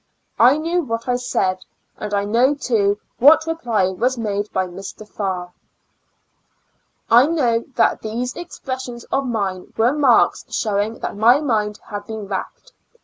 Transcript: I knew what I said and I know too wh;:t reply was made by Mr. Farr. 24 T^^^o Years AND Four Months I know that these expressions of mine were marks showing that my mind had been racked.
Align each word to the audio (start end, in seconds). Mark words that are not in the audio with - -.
I 0.39 0.57
knew 0.57 0.81
what 0.81 1.07
I 1.07 1.15
said 1.15 1.59
and 1.95 2.11
I 2.11 2.25
know 2.25 2.55
too 2.55 2.99
wh;:t 3.21 3.37
reply 3.45 3.89
was 3.89 4.17
made 4.17 4.51
by 4.51 4.65
Mr. 4.65 5.07
Farr. 5.07 5.53
24 7.09 7.17
T^^^o 7.17 7.19
Years 7.19 7.27
AND 7.27 7.37
Four 7.37 7.45
Months 7.45 7.59
I 7.59 7.59
know 7.59 7.65
that 7.91 8.01
these 8.01 8.35
expressions 8.35 9.03
of 9.11 9.25
mine 9.27 9.73
were 9.77 9.93
marks 9.93 10.43
showing 10.49 10.97
that 11.01 11.15
my 11.15 11.39
mind 11.39 11.79
had 11.85 12.07
been 12.07 12.27
racked. 12.27 12.73